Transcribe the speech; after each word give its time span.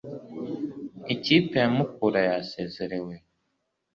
ikipe 1.13 1.55
ya 1.63 1.69
mukura 1.75 2.19
yasezerewe 2.29 3.13